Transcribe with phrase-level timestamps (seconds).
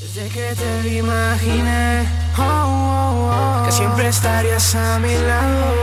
[0.00, 2.08] Desde que te imaginé
[2.38, 5.74] oh, oh, oh, que siempre estarías a mi lado,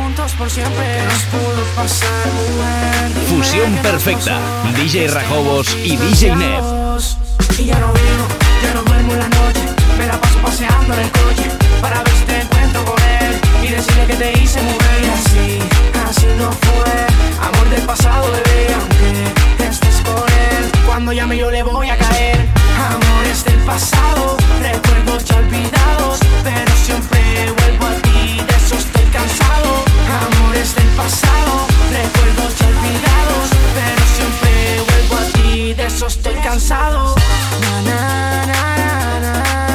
[0.00, 3.26] juntos por siempre nos pudo pasar mujer.
[3.28, 4.40] Fusión perfecta,
[4.74, 6.64] DJ Rajobos y DJ Nev.
[7.58, 8.26] Y ya no vivo,
[8.62, 9.60] ya no duermo en la noche,
[9.98, 11.50] me la paso paseando en el coche
[11.82, 15.02] para ver si te encuentro con él y decirle que te hice mujer.
[15.02, 15.58] Y así,
[16.08, 21.62] así no fue, amor del pasado bebé, aunque estés con él, cuando llame yo le
[21.62, 22.57] voy a caer.
[22.78, 27.20] Amores del pasado, recuerdos ya olvidados, pero siempre
[27.58, 29.84] vuelvo a ti, de eso estoy cansado.
[30.26, 34.52] Amores del pasado, recuerdos ya olvidados, pero siempre
[34.88, 37.14] vuelvo a ti, de eso estoy cansado.
[37.62, 39.67] Na, na,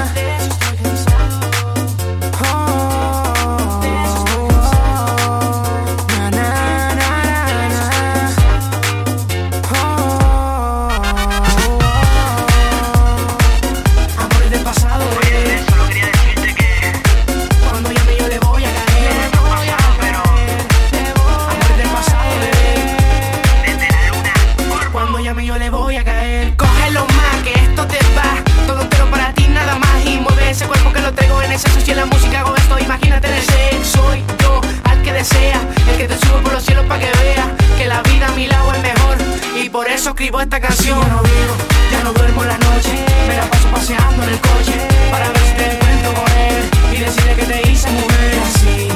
[40.03, 40.99] eso escribo esta canción.
[40.99, 41.55] Ya no vivo,
[41.89, 42.93] ya no duermo la noche.
[43.25, 44.75] Me la paso paseando en el coche.
[45.09, 46.69] Para ver si te encuentro con él.
[46.91, 48.33] Y decirle que te hice mujer.
[48.43, 48.89] Así,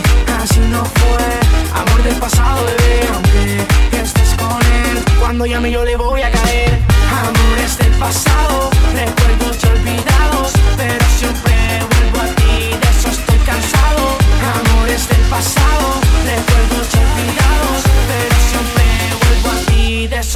[0.44, 1.80] así no fue.
[1.80, 3.08] Amor del pasado, bebé.
[3.14, 5.02] Aunque estés con él.
[5.18, 6.78] Cuando llame yo le voy a caer.
[7.24, 11.56] Amores del pasado, recuerdos ya olvidados, pero siempre
[11.96, 14.18] vuelvo a ti, de eso estoy cansado.
[14.60, 15.88] Amores del pasado,
[16.26, 16.97] recuerdos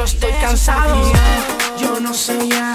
[0.04, 1.12] estoy cansado.
[1.78, 2.71] Yo no sé ya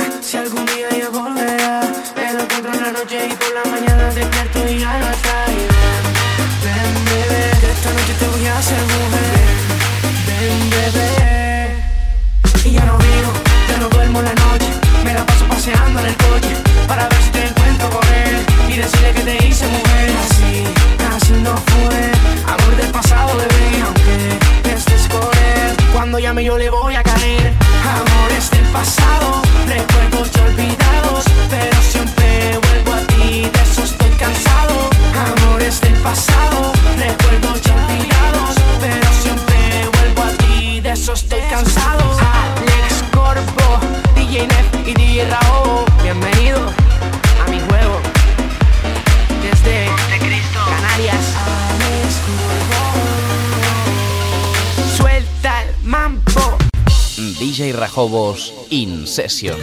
[26.46, 27.52] yo le voy a caer.
[27.98, 34.74] Amores del pasado Recuerdos ya olvidados Pero siempre vuelvo a ti De eso estoy cansado.
[35.26, 42.04] Amores del pasado Recuerdos ya olvidados Pero siempre vuelvo a ti De eso estoy cansado.
[42.60, 43.80] Alex Corpo
[44.14, 45.26] DJ Nef y DJ
[57.56, 59.56] DJ Rajobos in session.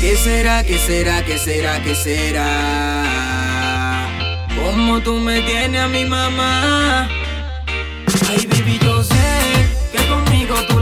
[0.00, 2.46] ¿Qué será, qué será, qué será, qué será?
[4.56, 7.25] Como tú me tienes a mi mamá.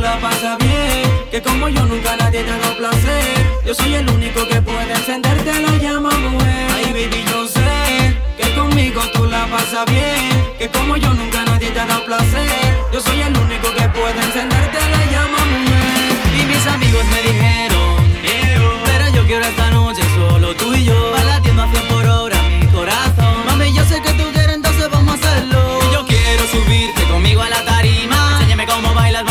[0.05, 1.03] La pasas bien.
[1.31, 3.25] Que como yo nunca nadie te ha dado placer.
[3.67, 6.67] Yo soy el único que puede encenderte la llama, mujer.
[6.77, 10.31] Ay, baby, yo sé que conmigo tú la pasas bien.
[10.59, 12.51] Que como yo nunca nadie te ha dado placer.
[12.93, 16.11] Yo soy el único que puede encenderte la llama, mujer.
[16.39, 17.91] Y mis amigos me dijeron,
[18.85, 21.13] pero yo quiero esta noche solo tú y yo.
[21.15, 23.37] Va latiendo a 100 por hora mi corazón.
[23.47, 25.79] Mami, yo sé que tú quieres, entonces vamos a hacerlo.
[25.89, 28.19] Y yo quiero subirte conmigo a la tarima.
[28.35, 29.25] Enséñame cómo bailas,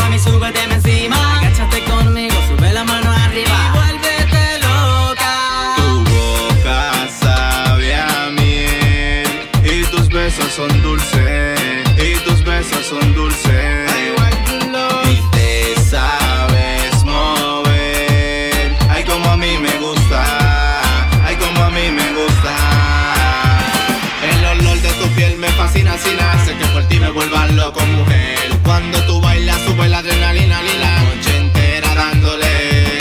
[27.72, 28.60] me mujer.
[28.62, 32.98] Cuando tú bailas sube la adrenalina, y la noche entera dándole.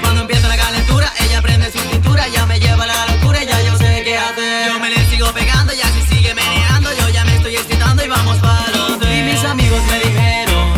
[0.00, 3.62] Cuando empieza la calentura, ella prende su cintura, ya me lleva a la locura, ya
[3.62, 4.72] yo sé qué hacer.
[4.72, 8.08] Yo me le sigo pegando y así sigue meneando, yo ya me estoy excitando y
[8.08, 8.98] vamos para los.
[9.00, 10.72] Y mis amigos me dijeron,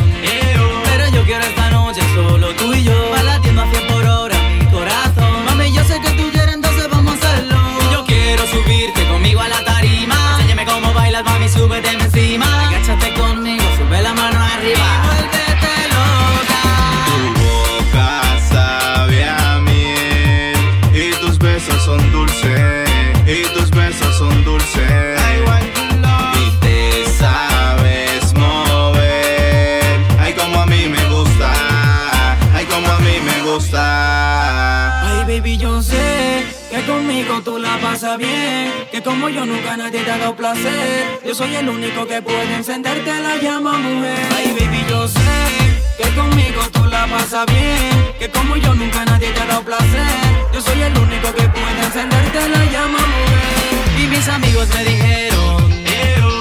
[0.85, 3.11] pero yo quiero esta noche solo tú y yo.
[3.13, 5.45] Va latiendo a 100 por hora mi corazón.
[5.47, 7.57] Mami, yo sé que tú quieres, entonces vamos a hacerlo.
[7.93, 10.37] Yo quiero subirte conmigo a la tarima.
[10.37, 12.22] Enséñame cómo bailas, mami, súbete encima.
[38.03, 38.73] La pasas bien.
[38.91, 41.21] Que como yo nunca nadie te ha dado placer.
[41.25, 44.19] Yo soy el único que puede encenderte la llama, mujer.
[44.37, 45.21] Ay, baby, yo sé
[45.97, 48.15] que conmigo tú la pasas bien.
[48.19, 50.21] Que como yo nunca nadie te ha dado placer.
[50.53, 54.03] Yo soy el único que puede encenderte la llama, mujer.
[54.03, 55.85] Y mis amigos me dijeron,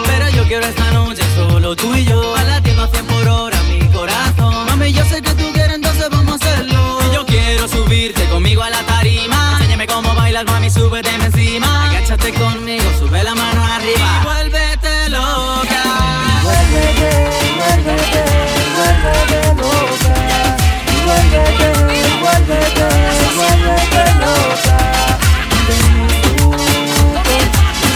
[0.06, 2.36] pero yo quiero esta noche solo tú y yo.
[2.36, 4.66] A latiendo a 100 por hora mi corazón.
[4.68, 7.00] Mami, yo sé que tú quieres, entonces vamos a hacerlo.
[7.08, 9.01] Y yo quiero subirte conmigo a la tarima.
[9.82, 11.86] Enséñame cómo bailas, mami, súbete encima.
[11.90, 14.22] Agáchate conmigo, sube la mano arriba.
[14.22, 15.84] Y vuélvete loca.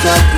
[0.02, 0.35] Se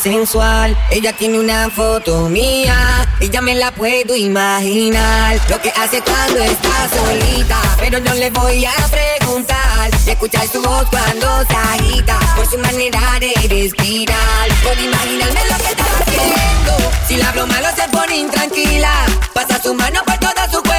[0.00, 0.76] sensual.
[0.90, 3.06] Ella tiene una foto mía.
[3.20, 5.38] Ella me la puedo imaginar.
[5.48, 7.60] Lo que hace cuando está solita.
[7.78, 9.90] Pero no le voy a preguntar.
[10.04, 12.18] De escuchar su voz cuando se agita.
[12.36, 14.48] Por su manera de respirar.
[14.64, 16.90] Por imaginarme lo que está haciendo.
[17.06, 18.92] Si la hablo malo se pone intranquila.
[19.34, 20.69] Pasa su mano por todo su.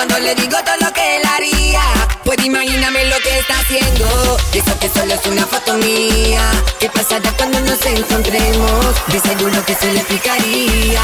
[0.00, 1.82] Cuando le digo todo lo que él haría.
[2.24, 4.38] Puede imaginarme lo que está haciendo.
[4.54, 6.40] Y que solo es una foto mía.
[6.78, 8.94] ¿Qué pasará cuando nos encontremos?
[9.08, 11.02] De seguro que se le explicaría.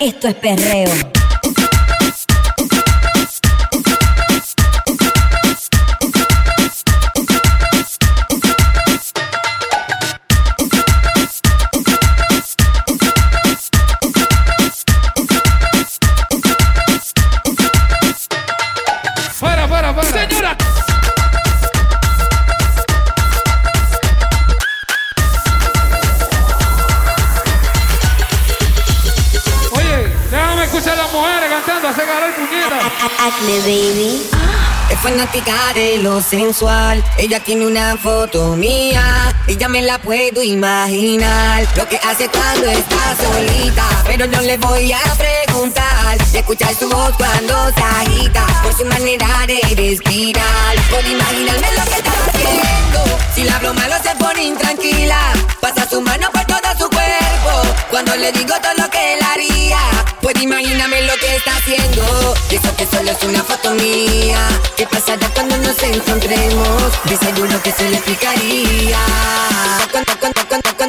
[0.00, 1.33] Esto es perreo.
[33.46, 34.22] Baby.
[34.90, 40.42] Es fanática de lo sensual, ella tiene una foto mía y ya me la puedo
[40.42, 41.66] imaginar.
[41.76, 46.16] Lo que hace cuando está solita, pero no le voy a preguntar.
[46.32, 51.84] De escuchar su voz cuando se agita, por su manera de respirar, por imaginarme lo
[51.84, 52.93] que está haciendo.
[53.34, 55.18] Si le hablo malo se pone intranquila.
[55.60, 57.62] Pasa su mano por todo su cuerpo.
[57.90, 59.78] Cuando le digo todo lo que él haría,
[60.22, 62.34] pues imagíname lo que está haciendo.
[62.50, 64.38] Y que solo es una foto mía.
[64.76, 66.82] ¿Qué pasará cuando nos encontremos?
[67.04, 68.98] De seguro que se le explicaría.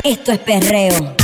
[0.04, 1.16] Esto es perreo.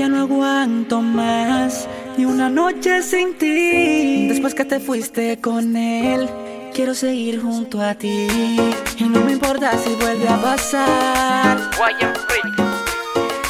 [0.00, 4.28] ya no aguanto más ni una noche sin ti.
[4.28, 6.26] Después que te fuiste con él,
[6.72, 8.26] quiero seguir junto a ti.
[8.96, 11.70] Y no me importa si vuelve a pasar.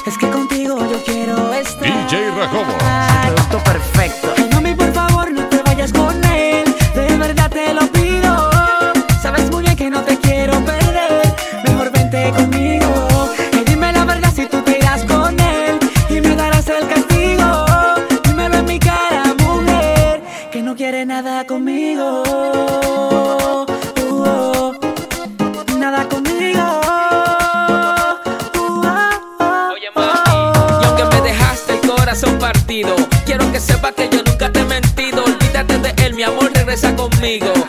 [0.04, 1.84] Es que contigo yo quiero estar.
[1.84, 2.74] DJ Racobo.
[3.22, 4.39] Producto perfecto.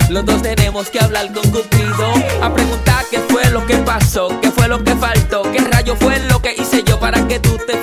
[0.08, 2.14] Los dos tenemos que hablar con Cupido.
[2.42, 6.18] A preguntar qué fue lo que pasó, qué fue lo que faltó, qué rayo fue
[6.30, 7.74] lo que hice yo para que tú te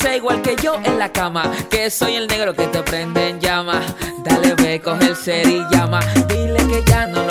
[0.00, 3.40] sé igual que yo en la cama, que soy el negro que te prende en
[3.40, 3.80] llama.
[4.24, 7.29] Dale ve, coge el ser y llama, dile que ya no lo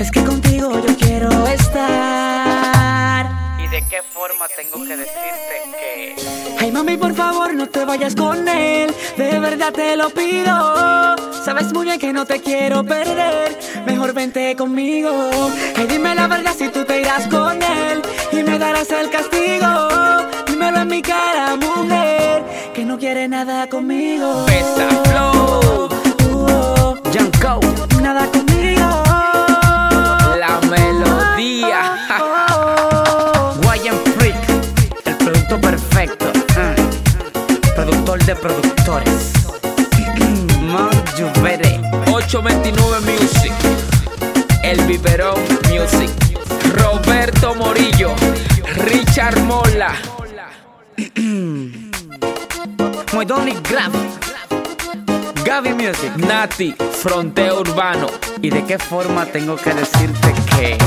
[0.00, 3.26] Es que contigo yo quiero estar.
[3.58, 6.16] ¿Y de qué forma tengo que decirte que.?
[6.58, 8.94] Hey mami, por favor, no te vayas con él.
[9.18, 11.16] De verdad te lo pido.
[11.44, 13.58] Sabes muy bien que no te quiero perder.
[13.84, 15.12] Mejor vente conmigo.
[15.76, 18.00] Hey, dime la verdad si tú te irás con él.
[18.32, 19.88] Y me darás el castigo.
[20.46, 22.42] Dímelo en mi cara, mujer.
[22.72, 24.46] Que no quiere nada conmigo.
[24.46, 25.88] Besa Flow.
[26.24, 26.96] Uh -oh.
[27.46, 28.00] oh.
[28.00, 28.29] Nada
[38.30, 39.32] de productores.
[40.60, 43.52] Monjuvere 829 Music.
[44.62, 46.08] El Viperón Music.
[46.76, 48.14] Roberto Morillo.
[48.84, 49.96] Richard Mola.
[53.12, 53.92] Moidoni Graf.
[55.44, 56.14] Gaby Music.
[56.16, 58.06] Nati, Fronteo Urbano.
[58.40, 60.78] ¿Y de qué forma tengo que decirte que?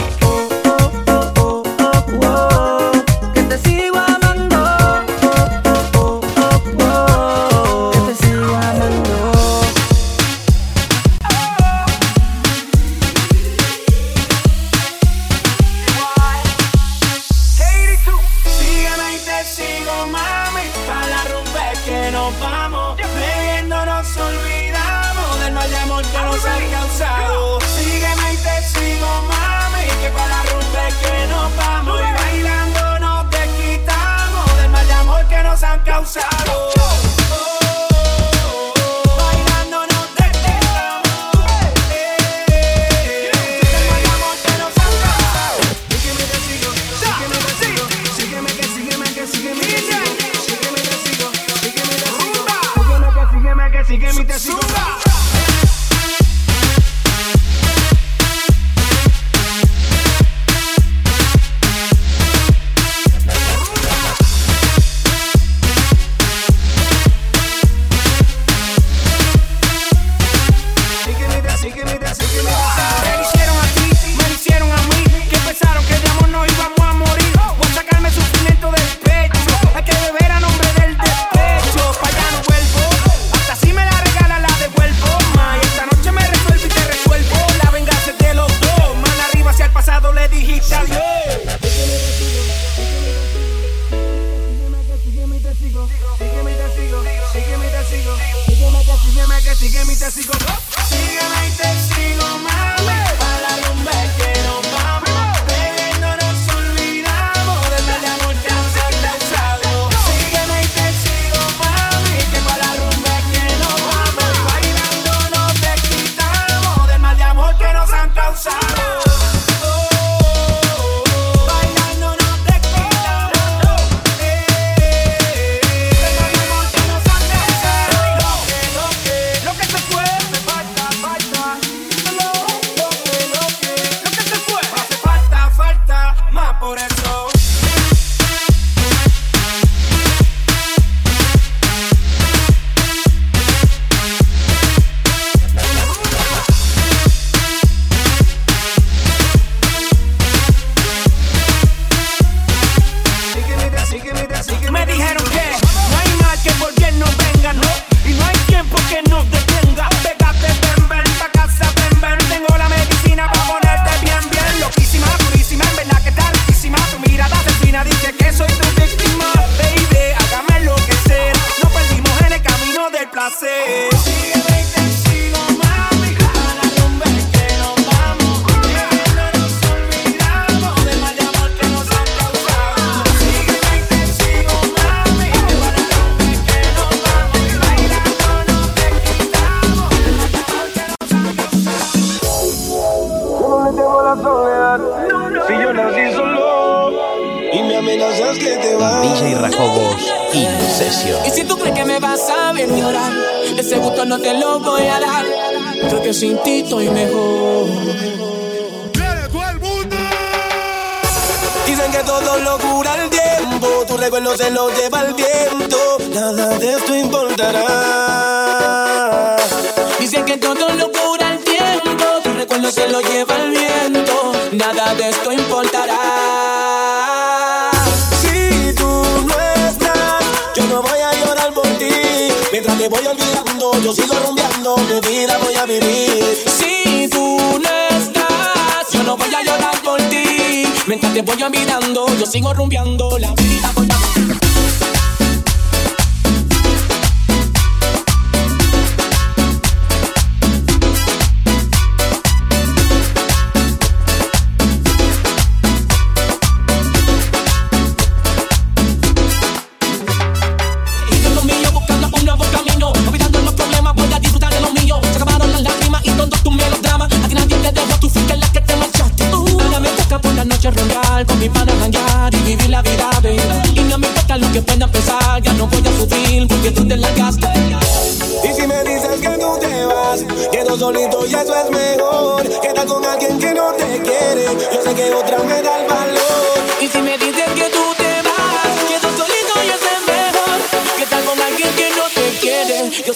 [232.54, 236.38] Mientras te voy olvidando, yo sigo rumbeando, mi vida voy a vivir.
[236.46, 240.64] Si tú no estás, yo no voy a llorar por ti.
[240.86, 244.33] Mientras te voy olvidando, yo sigo rumbeando, la vida voy a vivir.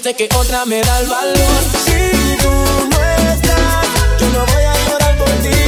[0.07, 1.35] Sé que otra me da el valor
[1.85, 2.49] Si tú
[2.91, 2.99] no
[3.33, 3.87] estás,
[4.19, 5.59] yo no voy a llorar por ti.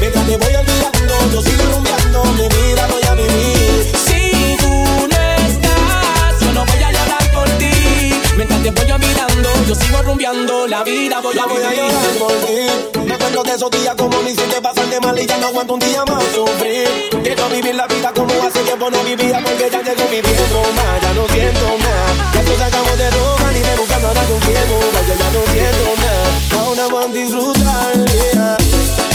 [0.00, 3.92] Mientras te voy olvidando, yo sigo rumbeando, mi vida voy a vivir.
[4.06, 4.72] Si tú
[5.12, 8.14] no estás, yo no voy a llorar por ti.
[8.36, 12.32] Mientras te voy olvidando, yo sigo rumbeando, la vida voy a voy a llorar por
[12.46, 13.00] ti.
[13.04, 15.80] Me acuerdo de esos días como me hiciste pasarte mal y ya no aguanto un
[15.80, 16.88] día más sufrir.
[17.22, 21.02] Quiero vivir la vida como hace tiempo no vivía porque ya llegó mi tiempo más.
[21.02, 22.31] Ya no siento nada.
[22.56, 24.80] Se acabó de robar y de buscar nada con tiempo.
[25.08, 26.26] Yo ya no siento nada.
[26.60, 27.94] Ahora van a disfrutar.
[28.12, 28.56] yeah.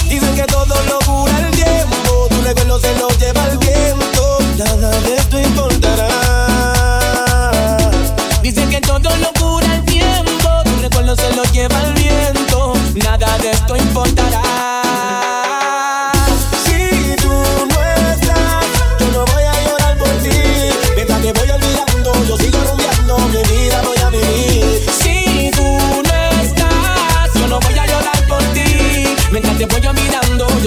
[0.10, 2.28] Dicen que todo lo cura el tiempo.
[2.30, 4.40] Tu recuerdo se lo lleva el viento.
[4.58, 6.28] Nada de esto importará.
[8.42, 13.38] Dicen que todo lo cura el tiempo, tu recuerdo se lo lleva el viento, nada
[13.40, 14.87] de esto importará.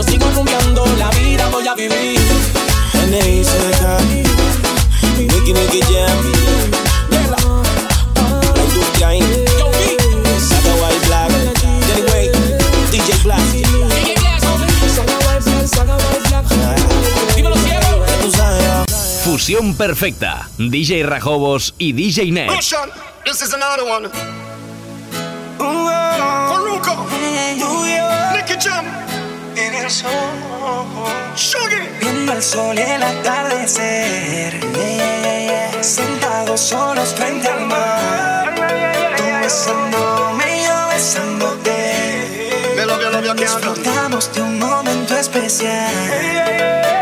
[0.01, 2.21] Yo sigo rumbeando, la vida voy a vivir.
[2.95, 3.99] N.I.C.K.
[5.19, 6.33] Nicky Nicky Jam.
[7.11, 9.27] La industria Inc.
[10.39, 11.31] Saga White Black.
[11.87, 12.31] Jenny Way.
[12.91, 13.41] DJ Black.
[17.37, 18.05] Dímelo ciego.
[18.23, 18.85] Tú sabes, ya.
[19.25, 20.49] Fusión perfecta.
[20.57, 22.51] DJ Rajobos y DJ Net.
[23.25, 24.09] This is another one.
[32.01, 35.83] Viendo el sol y el atardecer, yeah, yeah, yeah.
[35.83, 38.55] sentados solos frente al mar.
[39.17, 42.51] Tú besándome y yo besándote.
[43.35, 47.00] Disfrutamos de un momento especial.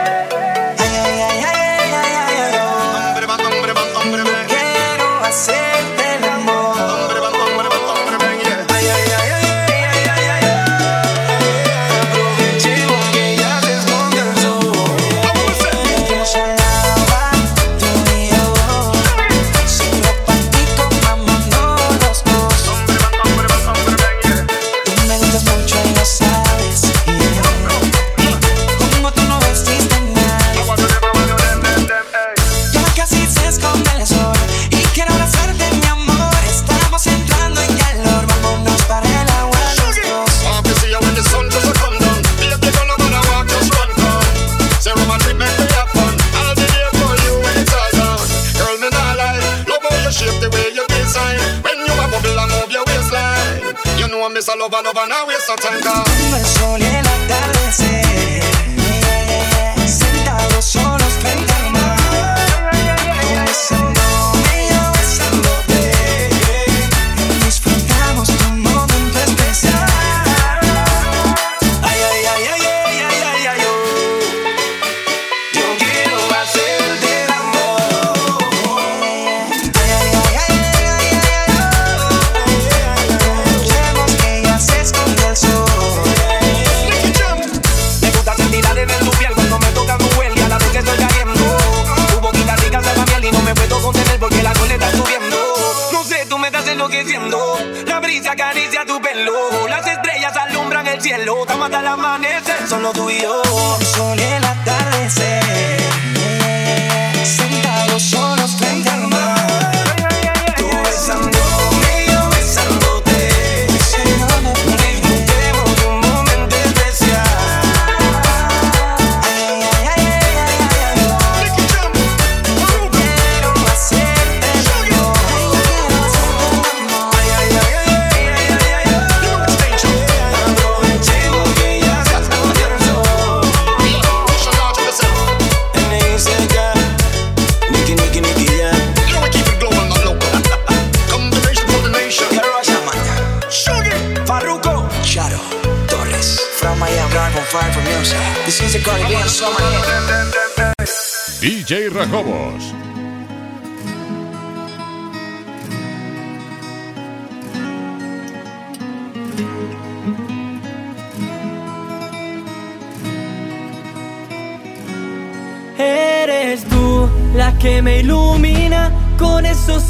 [55.49, 56.08] so tango.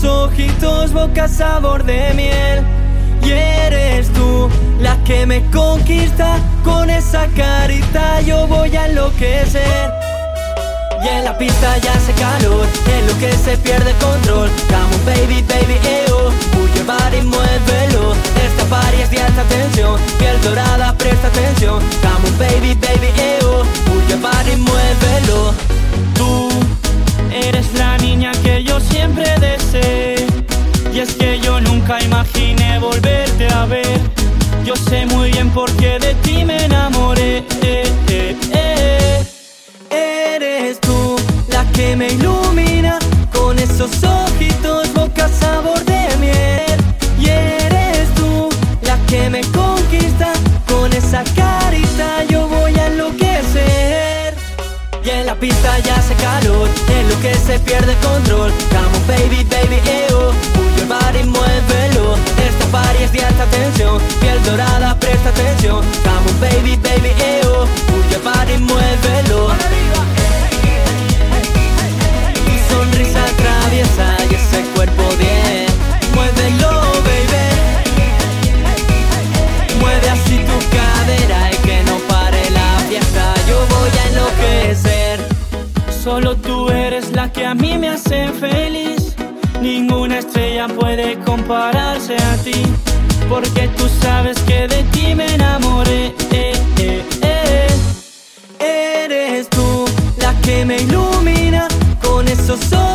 [0.04, 2.64] Ojitos, boca sabor de miel.
[3.22, 4.48] Y eres tú
[4.80, 9.92] la que me conquista con esa carita, yo voy a enloquecer.
[11.04, 12.66] Y en la pista ya hace calor,
[12.98, 14.50] en lo que se pierde control.
[14.68, 16.30] Come on, baby, baby, eo.
[16.54, 18.14] Move your body, muévelo.
[18.44, 21.82] Esta party es de alta tensión, piel dorada, presta atención.
[22.02, 23.64] Come on, baby, baby, eo.
[23.86, 25.54] Move your body, muévelo.
[26.14, 26.48] Tú
[27.48, 30.26] eres la niña que yo siempre deseé.
[30.92, 34.00] Y es que yo nunca imaginé volverte a ver.
[34.64, 37.38] Yo sé muy bien por qué de ti me enamoré.
[37.62, 39.26] eh, eh, eh.
[39.90, 41.16] Eres tú
[41.50, 42.98] la que me ilumina
[43.32, 44.17] con esos ojitos,
[55.40, 58.50] Y pista ya hace calor, en lo que se pierde control.
[58.70, 60.32] Come baby, baby, eo.
[60.32, 62.16] Move your body, muévelo.
[62.44, 63.44] Esta party es de alta
[64.20, 65.84] piel dorada, presta atención.
[66.02, 67.66] Come baby, baby, eo.
[67.66, 69.77] Move your body, muévelo.
[88.08, 89.14] Feliz.
[89.60, 92.62] Ninguna estrella puede compararse a ti.
[93.28, 96.14] Porque tú sabes que de ti me enamoré.
[96.32, 99.04] eh, eh, eh.
[99.04, 99.84] Eres tú
[100.18, 101.68] la que me ilumina
[102.02, 102.87] con esos ojitos,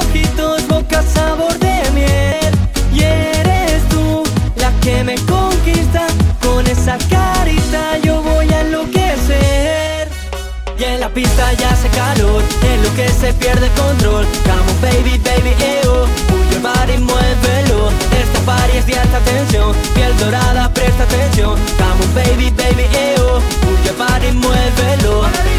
[11.54, 14.26] en la pista ya hace calor, en lo que se pierde control.
[14.44, 16.08] Come on, baby, baby, eo.
[16.30, 17.90] Move your body, muévelo.
[18.12, 21.58] Esta party es de alta tensión, piel dorada, presta atención.
[21.78, 23.42] Come on, baby, baby, eo.
[23.66, 25.53] Move your body, muévelo.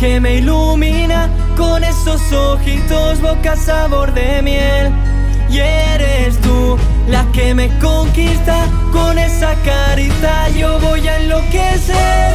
[0.00, 4.90] Que me ilumina con esos ojitos, boca sabor de miel.
[5.50, 10.48] Y eres tú la que me conquista con esa carita.
[10.56, 12.32] Yo voy a enloquecer.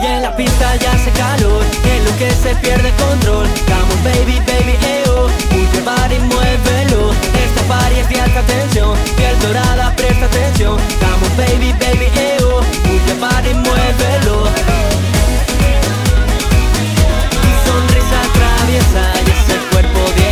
[0.00, 3.48] Y en la pista ya hace calor, en lo que se pierde control.
[3.66, 5.28] Come baby, baby, eo.
[5.50, 7.10] Move your body, muévelo.
[7.44, 10.76] Esta party es de alta tensión, piel dorada, presta atención.
[11.00, 12.60] Come baby, baby, eo.
[12.86, 14.50] Move your body, muévelo.
[18.60, 20.29] Atraviesa y ese cuerpo.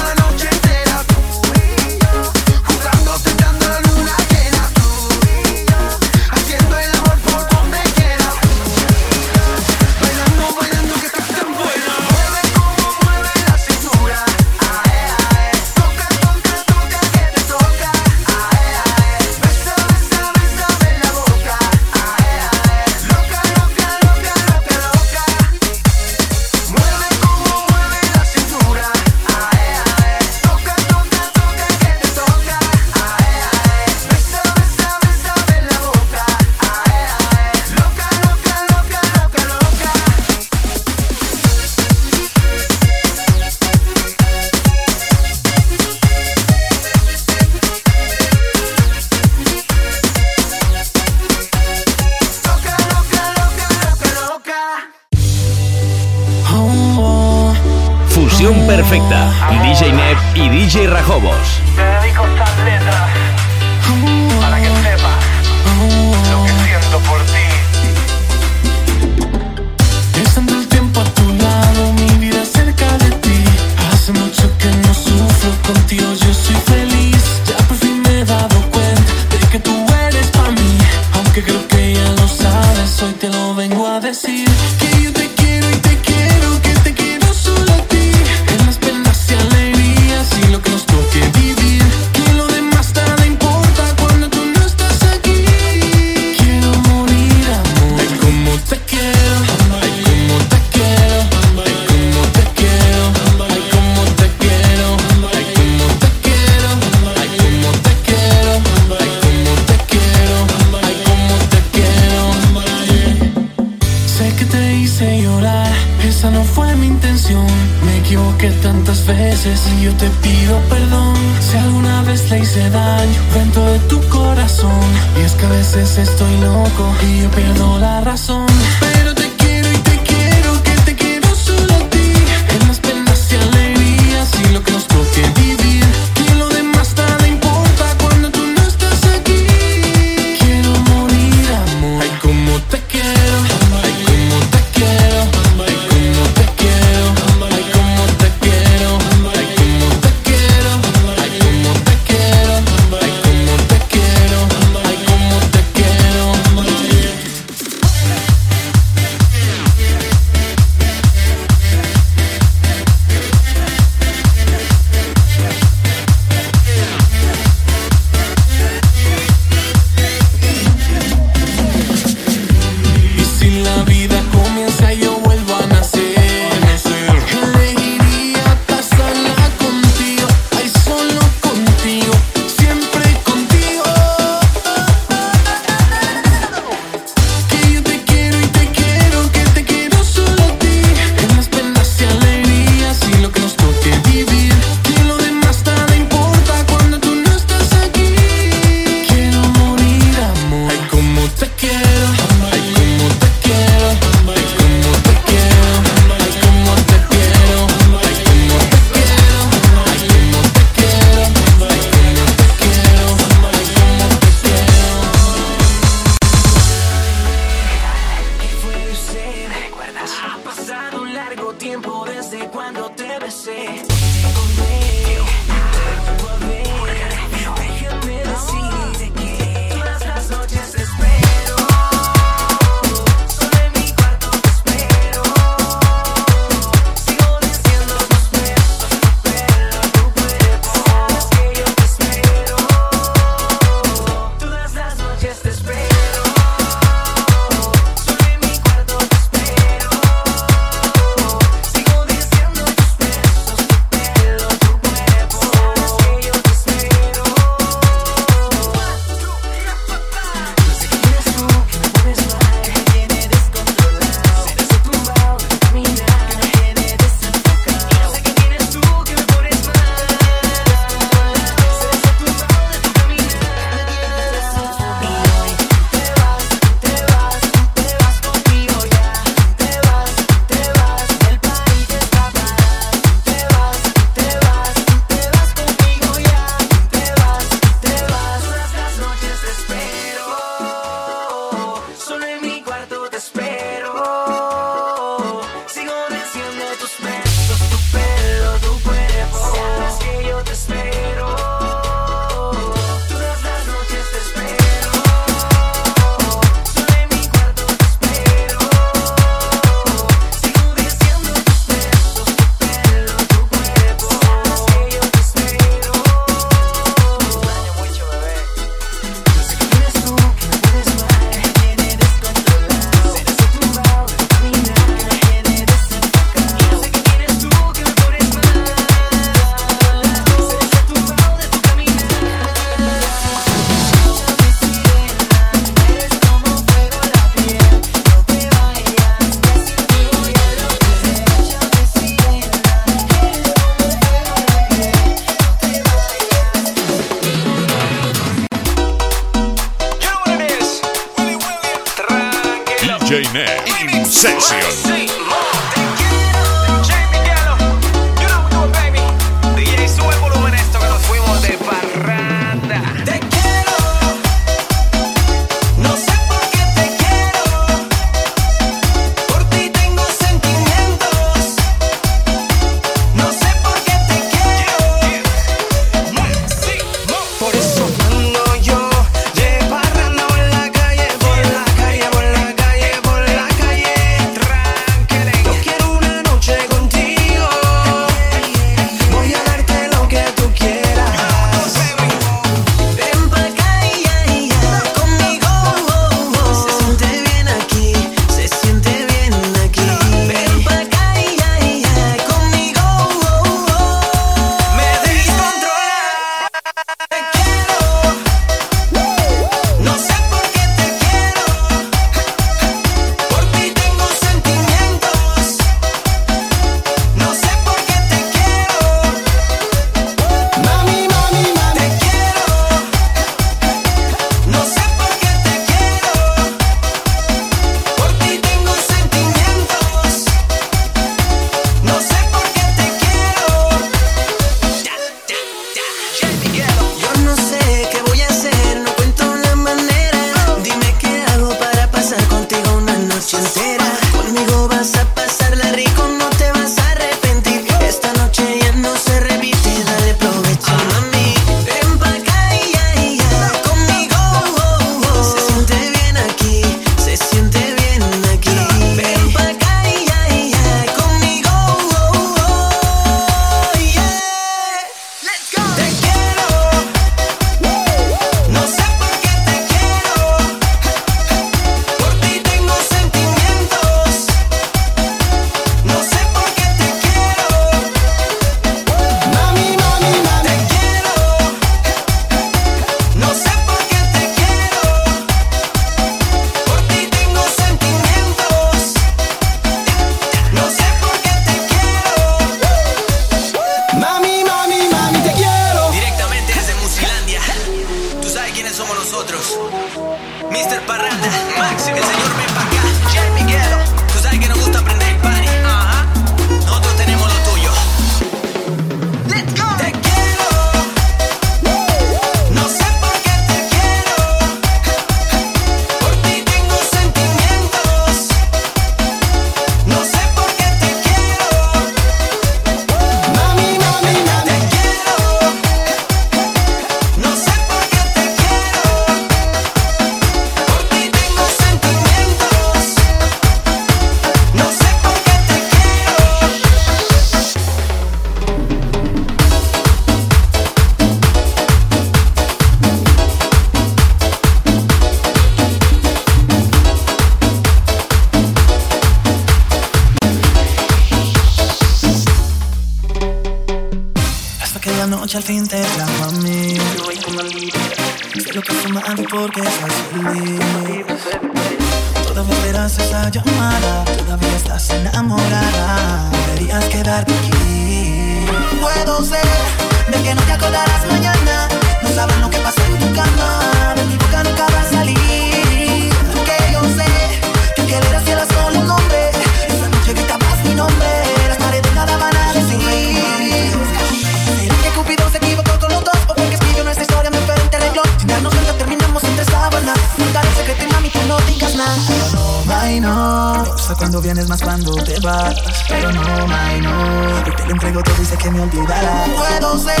[593.92, 595.54] Cuando vienes más cuando te vas.
[595.88, 597.40] Pero no, my, no.
[597.46, 599.28] Y te lo entrego todo y sé que me olvidarás.
[599.28, 600.00] Puedo ser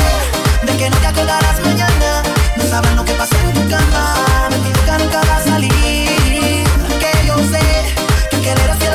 [0.64, 2.22] de que no te acordarás mañana.
[2.56, 4.14] No sabrán lo que pasó en tu cama.
[4.48, 6.64] De ti nunca, nunca va a salir.
[6.98, 7.60] Que yo sé
[8.30, 8.90] que querer hacia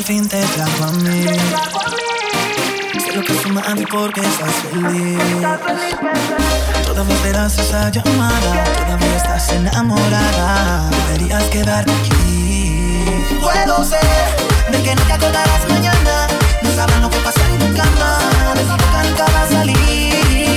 [0.00, 1.26] al fin te trajo a mí.
[3.04, 5.18] Sé lo que suma a mi porque estás feliz.
[6.86, 10.88] Todavía esperas esa llamada, todavía estás enamorada.
[11.06, 13.04] Deberías quedar aquí.
[13.42, 14.00] Puedo ser
[14.72, 16.28] de que no te acordarás mañana.
[16.62, 18.18] No sabrán lo que pasó en tu cama.
[18.54, 20.49] De esa boca nunca va a salir.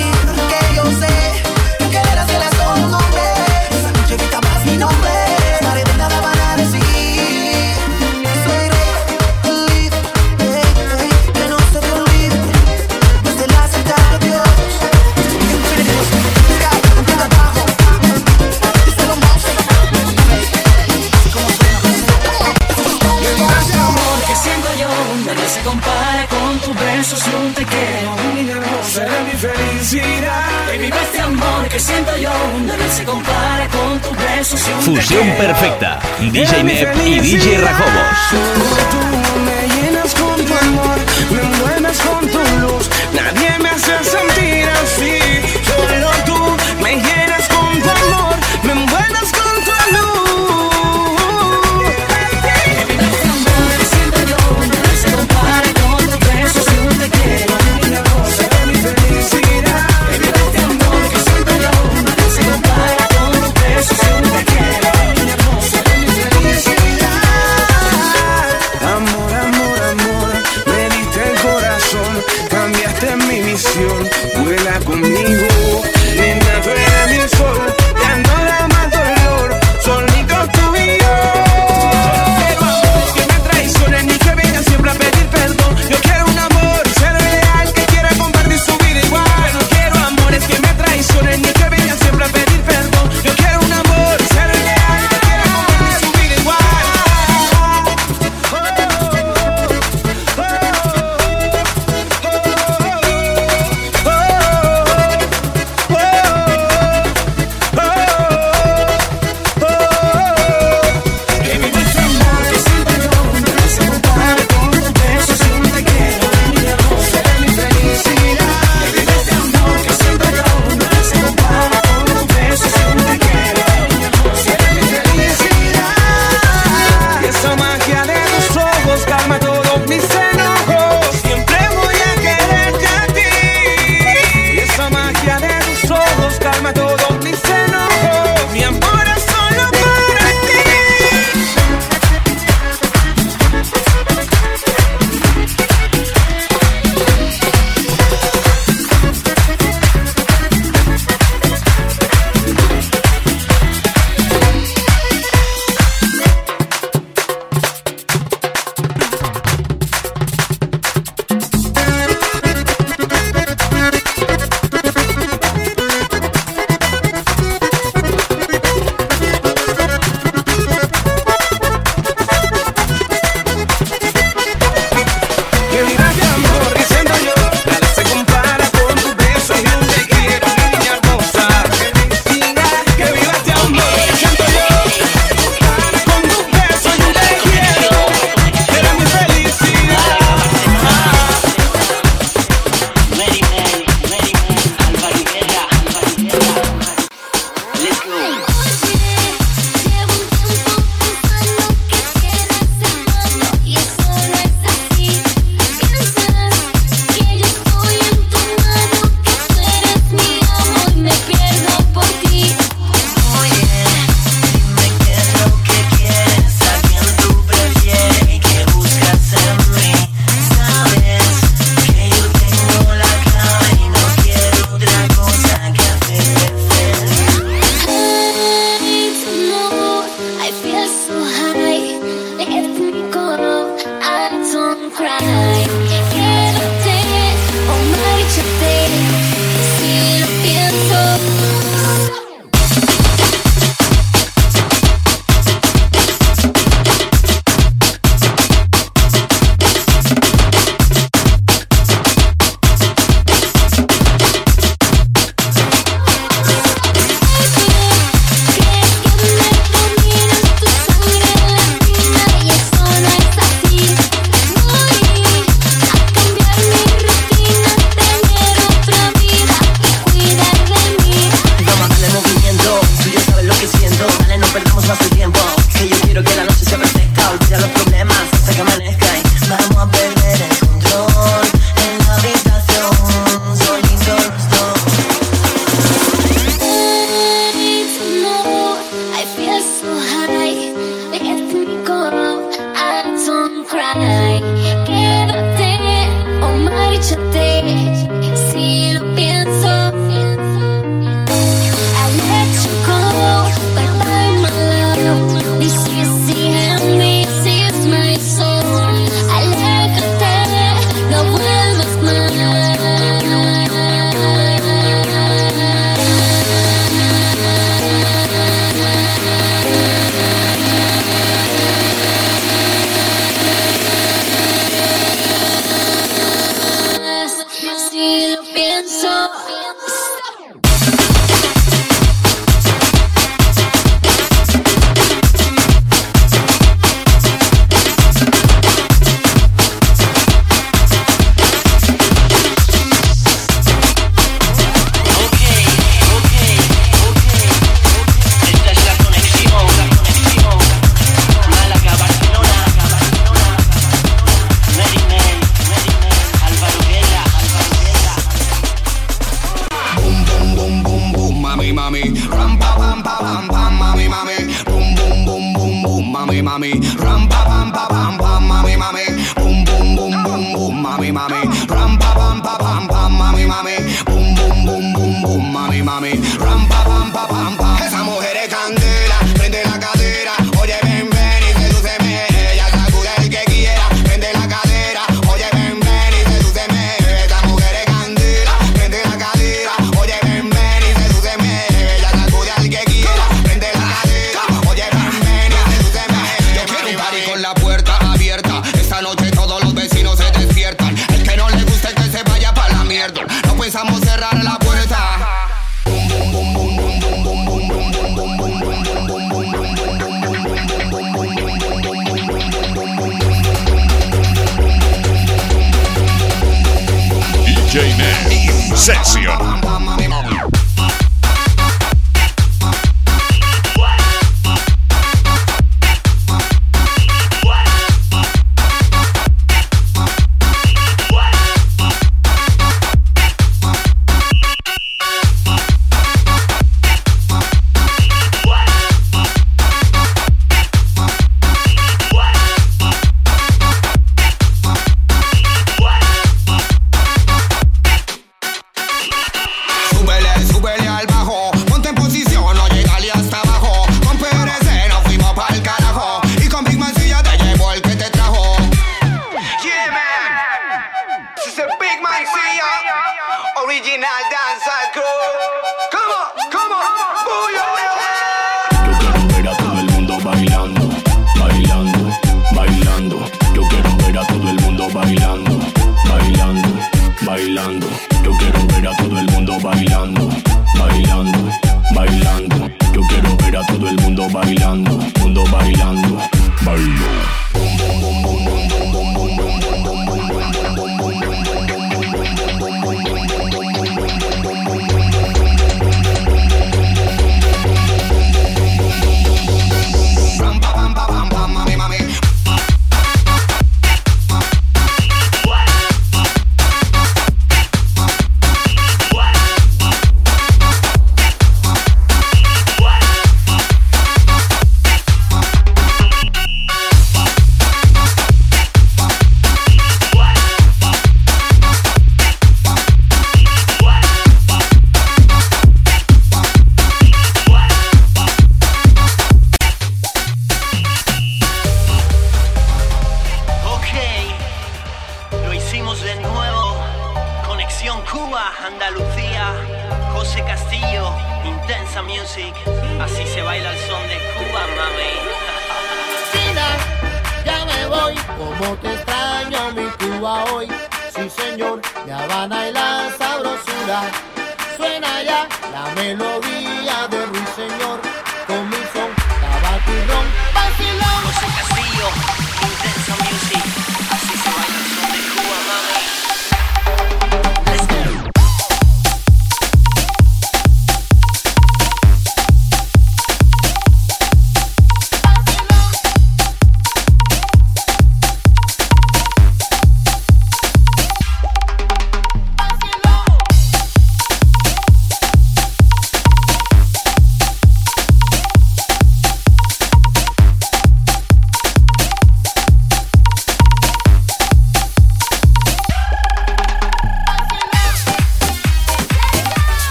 [34.82, 36.00] Fusión perfecta.
[36.20, 39.23] DJ Nep y DJ Rajobos.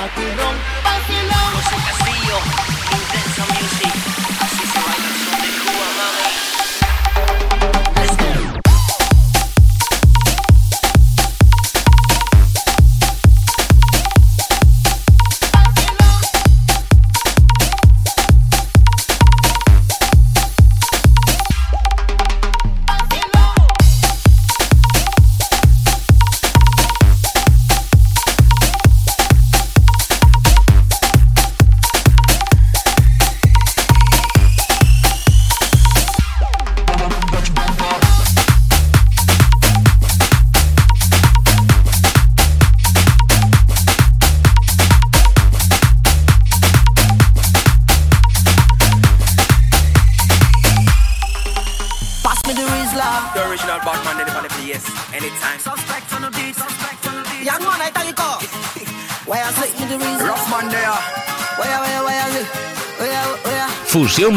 [0.00, 1.52] vacilón, vacilón.
[1.54, 2.85] José Castillo.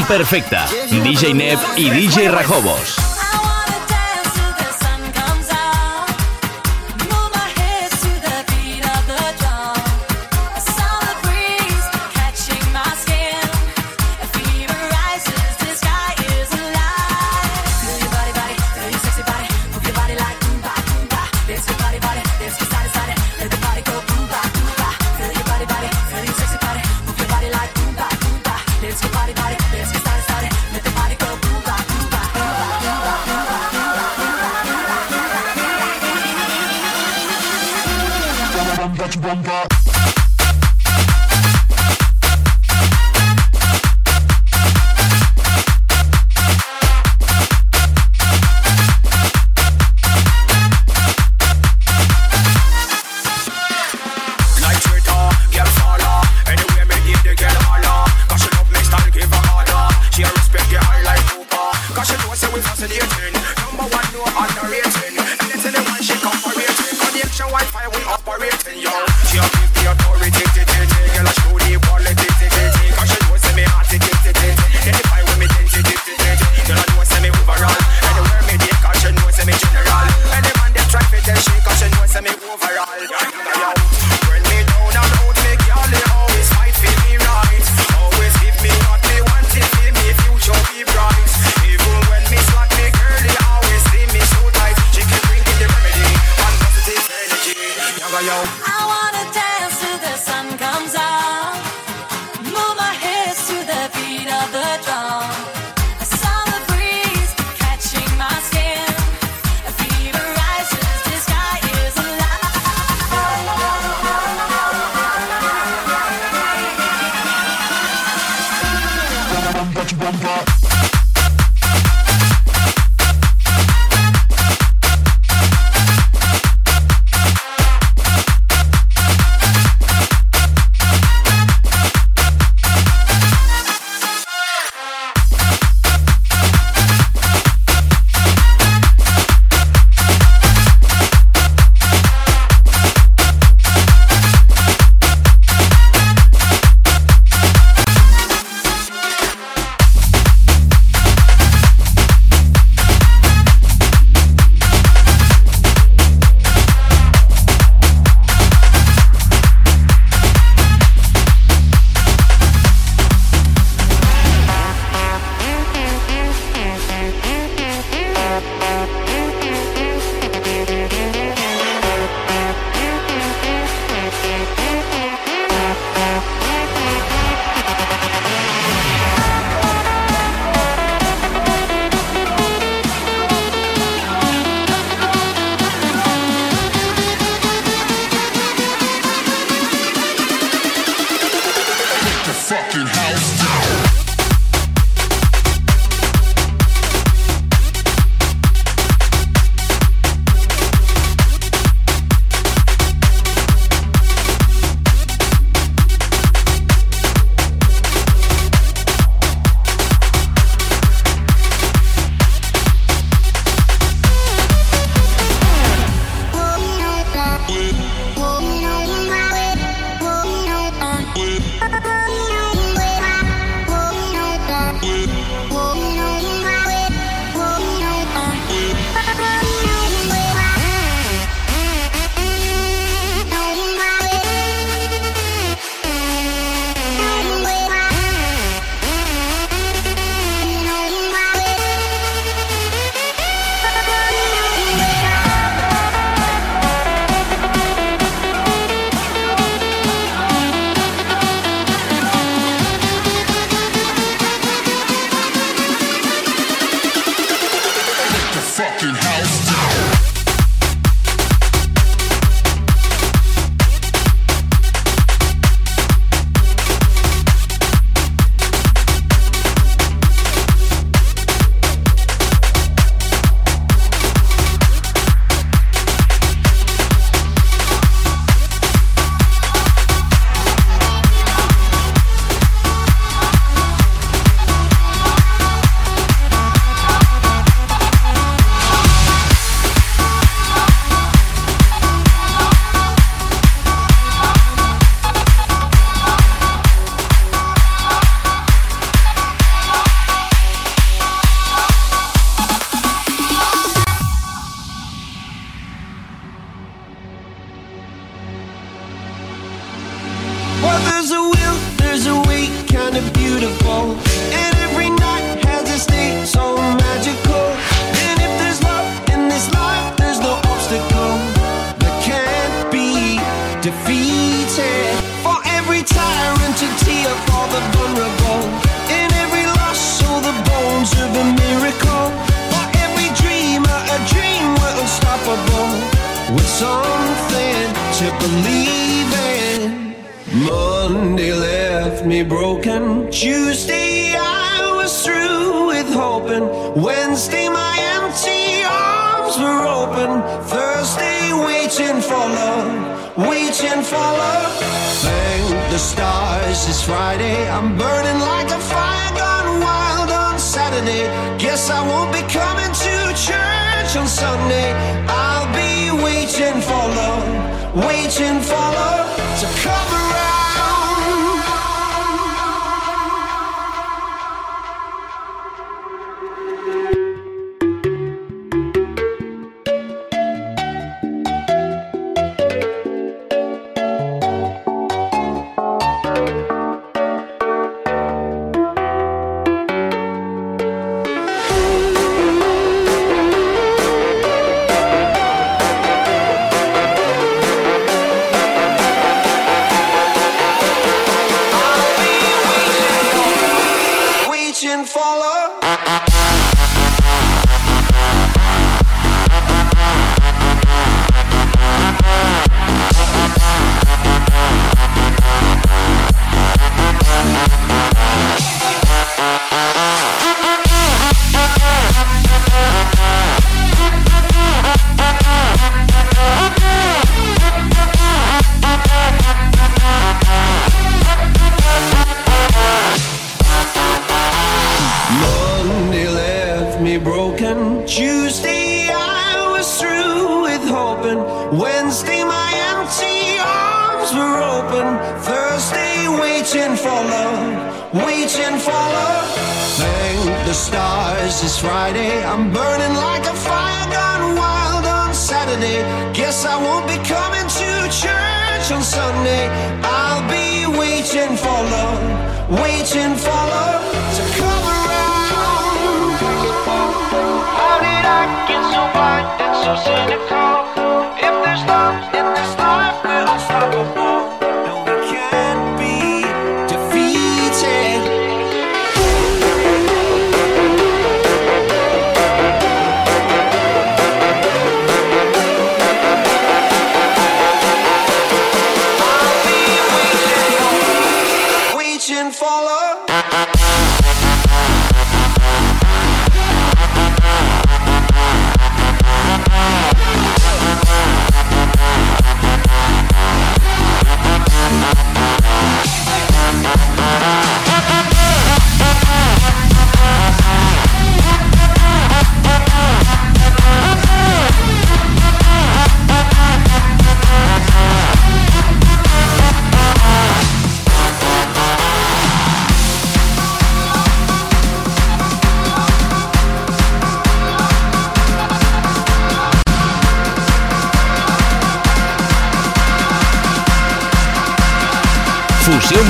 [0.10, 0.66] perfecta.
[0.90, 2.99] DJ Neb y DJ Rajobos.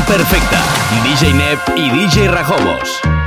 [0.09, 0.59] Perfecta.
[1.03, 3.18] DJ Nep y DJ Rajobos.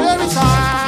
[0.00, 0.87] Every time.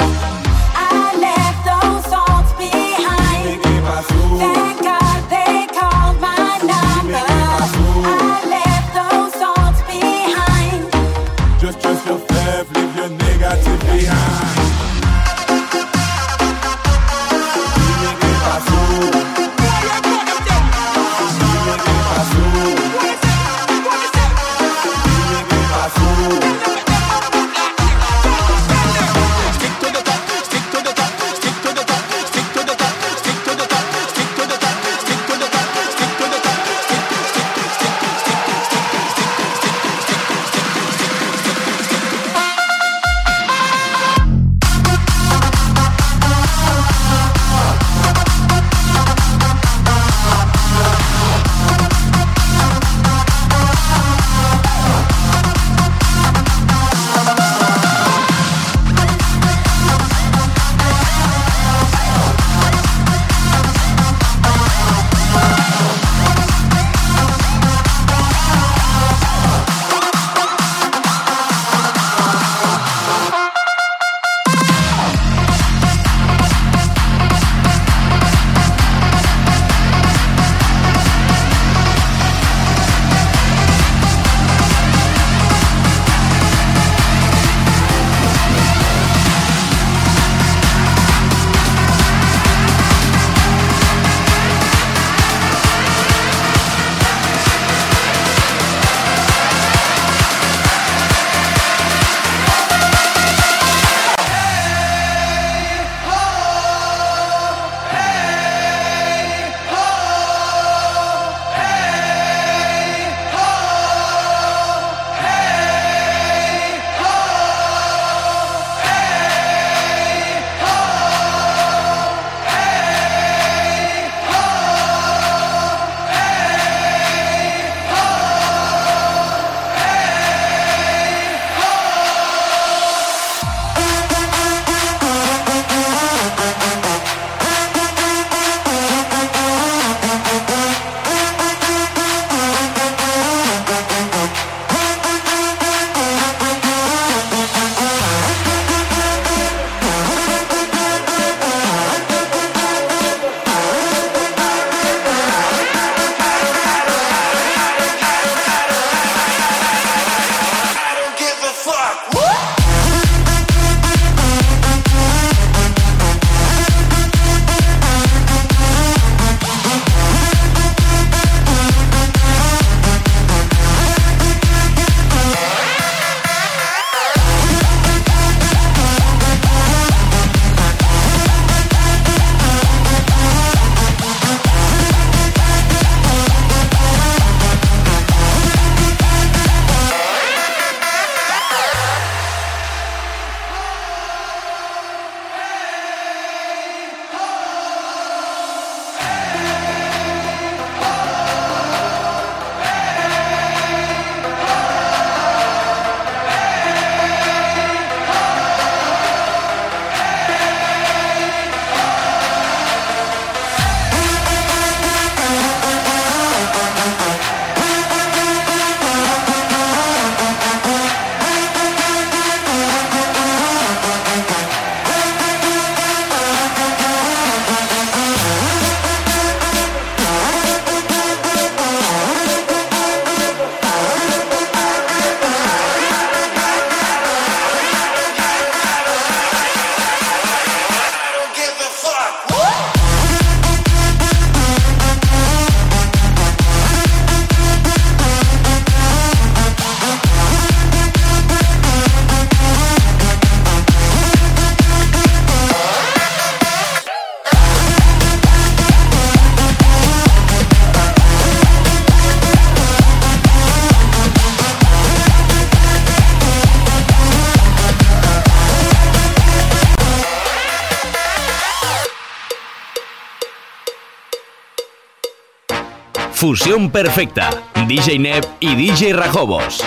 [276.21, 277.31] Fusión perfecta.
[277.67, 279.65] DJ Neb y DJ Rajobos.